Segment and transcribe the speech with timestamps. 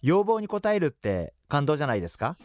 [0.00, 2.36] 要望に応えるって感動じゃないですか？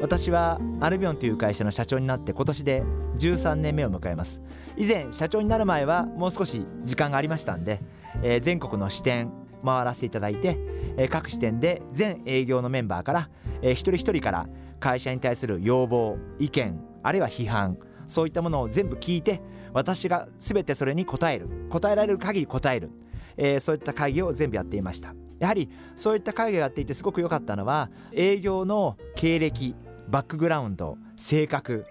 [0.00, 2.82] 私はアルビオンという会社の社長になって今年で
[3.18, 4.40] 13年目を迎えます。
[4.76, 7.80] 以前社長になる前はもう少し時間がありましたんで、
[8.22, 9.30] えー、全国の支店
[9.64, 10.56] 回らせていただいて、
[10.96, 14.48] えー、各支店で全営業のメンバーから、えー、一人一人から
[14.80, 17.76] 会社に対する要望意見あるいは批判
[18.06, 19.42] そういったものを全部聞いて
[19.72, 22.90] 私が全てそれに答える答えられる限り答える、
[23.36, 25.14] えー、そういった会議を全部やっていました。
[25.38, 29.74] やはりそういった会議をやっていてすごく良かったのは営業の経歴
[30.08, 31.84] バックグラウンド性格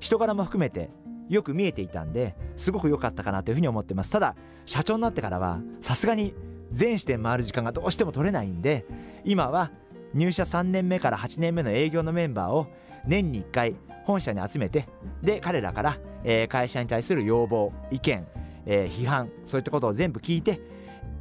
[0.00, 0.90] 人柄も含めて
[1.30, 4.10] よく見えていたんですごく良かったかなというふうに思ってます。
[4.10, 6.34] ただ社長になってからはさすがに
[6.72, 8.84] 全支店回る時間がどうしても取れないんで
[9.24, 9.70] 今は
[10.14, 12.66] 入社3年目から8年目の営業のメンバーを
[13.06, 14.88] 年に1回本社に集めて
[15.22, 18.26] で彼らから、えー、会社に対する要望意見、
[18.66, 20.60] えー、批判そういったことを全部聞いて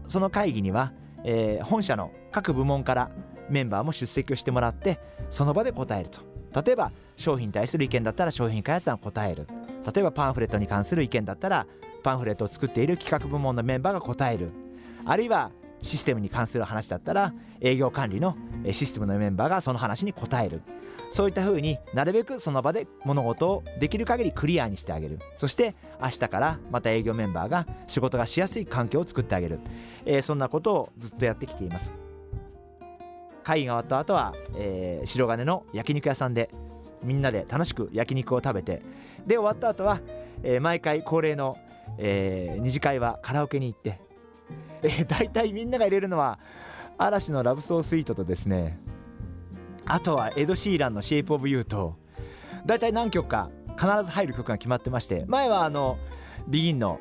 [0.09, 0.91] その会議には、
[1.23, 3.11] えー、本社の各部門から
[3.47, 6.19] メンバーも出席をしてもらってその場で答えると。
[6.63, 9.47] 例えば商品に対する意見だったら商品開発団答える。
[9.93, 11.67] 例えばパンフレットに関する意見だったら
[12.03, 14.51] パンフレットを作っている企画部門のメンバーが答える。
[15.05, 18.35] あるいはシステムに関する話だったら営業管理の
[18.71, 20.61] システムのメンバーがその話に答える。
[21.11, 25.19] そういった風になるべくその場で物事をできる限りクリアにしてあげる。
[25.37, 29.59] そして明日からまた営業メンバーが仕事がしやすい環境を作ってあげる、
[30.05, 31.91] えー、そんなことをずっとやってきています。
[33.43, 36.51] 会議が終わった後は、えー、白金の焼肉屋さんで
[37.03, 38.83] みんなで楽しく焼肉を食べて。
[39.25, 40.01] で終わった後は、
[40.43, 41.57] えー、毎回恒例の、
[41.97, 43.99] えー、二次会はカラオケに行って、
[44.83, 46.39] えー、大体みんなが入れるのは
[46.97, 48.79] 嵐の Love so sweet とですね。
[49.85, 51.95] あとはエド・シーランの「Shape of You」と
[52.65, 55.97] 大体何曲か必ず入る曲が決まってまして前はあの
[56.47, 56.99] BEGIN の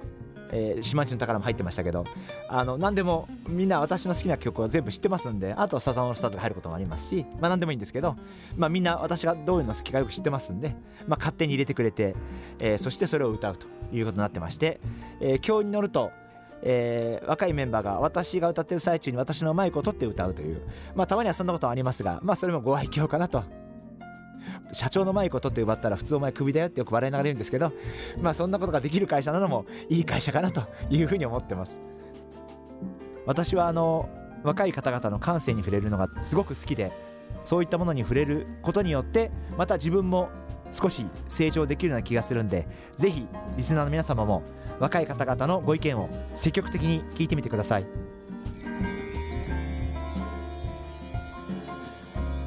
[0.50, 2.04] えー、島人の宝も入ってましたけど
[2.48, 8.16] あの何でもみんな私の好きな曲は全部知ってますんであとはサザンオールスターズが入ることもありますしまあ何でもいいんですけど、
[8.56, 10.74] まあ、みんな私がどういうの好きかよく知ってますんで、
[11.06, 12.14] まあ、勝手に入れてくれて、
[12.58, 14.80] え、そしてそれを歌うということになってまして、
[15.20, 16.12] え、今日に乗ると
[16.62, 20.62] えー、若いメンバーが私が歌ってる最中に私のマイクを取って歌うという。
[20.94, 23.44] まあたまにはそんなことはありますがまあそれもご愛嬌かなと。
[24.72, 27.72] 社長のマイクを取って奪ったら普通お前クビだよってよく笑いながら言うんですけど
[28.20, 31.80] まあそんなことができる会社なのもいい会社かなというふうに思ってます。
[33.26, 34.08] 私はあの
[34.42, 36.92] 若い方々の感性に触れるのがすごく好きで
[37.44, 40.30] そういったものに触れることによってまた自分も
[40.70, 43.26] 少し成長できるような気がするんでぜひ
[43.56, 44.42] リスナーの皆様も
[44.78, 47.86] 若い方々のご意見を積極的に聞いてみてください。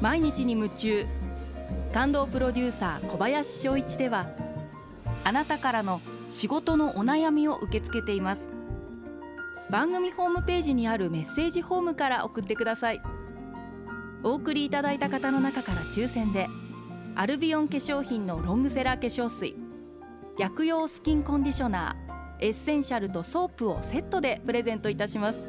[0.00, 1.04] 毎日に夢中
[1.92, 4.26] 感動プロデューサー小林翔一では
[5.22, 8.50] あなたからの仕事のお悩みを受け付けています。
[9.70, 13.02] 番組ホームページにあるメッセージホームから送ってください。
[14.24, 16.48] お送りいただいた方の中から抽選で
[17.14, 19.54] アルビオン化粧品のロングセラー化粧水
[20.38, 22.11] 薬用スキンコンディショナー
[22.42, 25.46] エッセンシャルとソープをセットでプレゼントいたします。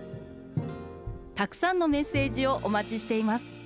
[1.34, 3.63] たくさんのメッセージをお待ちしています。